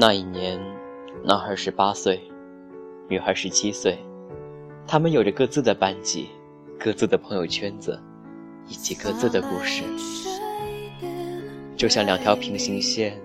[0.00, 0.56] 那一年，
[1.24, 2.20] 男孩十八岁，
[3.08, 3.98] 女孩十七岁，
[4.86, 6.28] 他们有着各自的班级、
[6.78, 8.00] 各自的朋友圈子，
[8.68, 9.82] 以及各自的故事，
[11.76, 13.20] 就像两条平行线，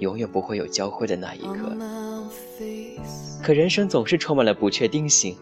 [0.00, 1.74] 永远不会有交汇的那一刻。
[3.42, 5.34] 可人生总是充满了不确定性，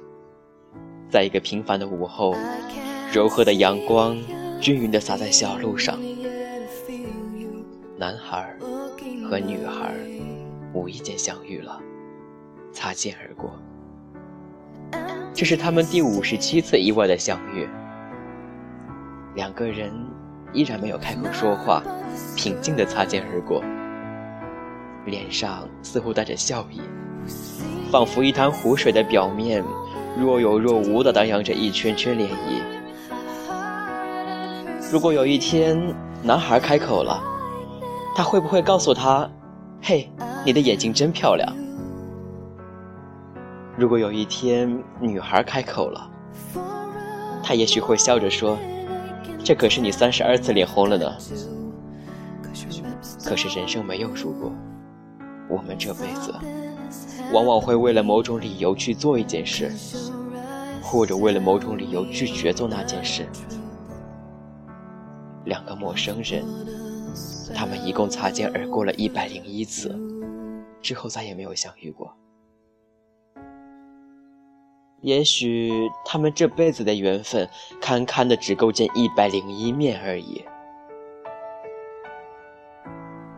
[1.10, 2.36] 在一个平凡的午后，
[3.12, 4.16] 柔和的阳光
[4.60, 5.98] 均匀地洒在小路上。
[7.98, 8.56] 男孩
[9.28, 9.92] 和女孩
[10.72, 11.80] 无意间相遇了，
[12.72, 13.52] 擦肩而过。
[15.34, 17.68] 这是他们第五十七次意外的相遇。
[19.34, 19.90] 两个人
[20.52, 21.82] 依然没有开口说话，
[22.36, 23.62] 平静的擦肩而过，
[25.06, 26.80] 脸上似乎带着笑意，
[27.90, 29.64] 仿佛一潭湖水的表面
[30.18, 32.62] 若有若无的荡漾着一圈圈涟漪。
[34.92, 37.18] 如果有一天男孩开口了，
[38.14, 39.30] 他会不会告诉他
[39.80, 40.12] ：“嘿，
[40.44, 41.56] 你的眼睛真漂亮？”
[43.76, 46.10] 如果有一天女孩开口了，
[47.42, 48.58] 他也许会笑着说
[49.42, 51.10] ：“这可是你三十二次脸红了呢。”
[53.24, 54.52] 可是人生没有如果，
[55.48, 56.34] 我们这辈子
[57.32, 59.72] 往往会为了某种理由去做一件事，
[60.82, 63.26] 或者为了某种理由拒绝做那件事。
[65.44, 66.44] 两个陌生人。
[67.54, 69.94] 他们一共擦肩而过了一百零一次，
[70.82, 72.14] 之后再也没有相遇过。
[75.00, 77.48] 也许他们这辈子的缘分，
[77.80, 80.44] 堪堪的只够见一百零一面而已。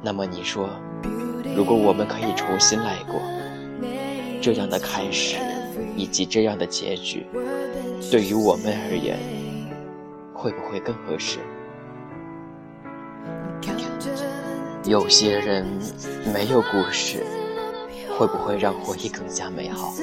[0.03, 0.69] 那么你说，
[1.56, 3.19] 如果我们可以重新来过，
[4.42, 5.39] 这样的开始
[5.97, 7.27] 以及这样的结局，
[8.11, 9.19] 对于我们而言，
[10.34, 11.39] 会不会更合适？
[14.86, 15.64] 有些人
[16.32, 17.24] 没有故事，
[18.18, 19.95] 会不会让回忆更加美好？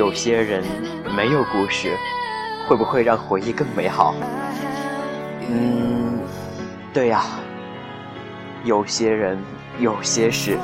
[0.00, 0.64] 有些人
[1.14, 1.94] 没有故事，
[2.66, 4.14] 会不会让回忆更美好？
[5.46, 6.18] 嗯，
[6.90, 7.22] 对呀。
[8.64, 9.38] 有些人，
[9.78, 10.56] 有些事，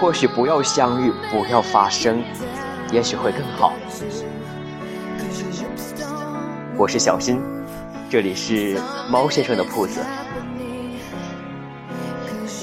[0.00, 2.20] 或许不要相遇，不要发生，
[2.90, 3.74] 也许会更好。
[6.76, 7.40] 我是小新，
[8.10, 8.76] 这里是
[9.08, 10.00] 猫先生的铺子。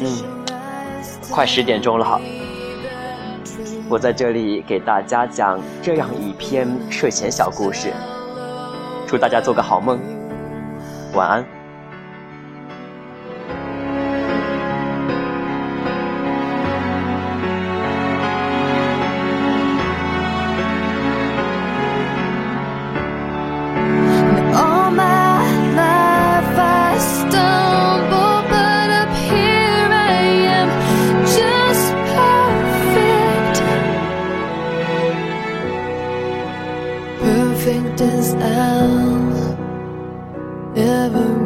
[0.02, 0.08] 嗯，
[1.32, 2.20] 快十点钟了。
[3.92, 7.92] 我在这里给大家讲这样一篇睡前小故事，
[9.06, 10.00] 祝大家做个好梦，
[11.14, 11.61] 晚安。
[37.64, 39.54] perfect as I'll
[40.76, 41.41] ever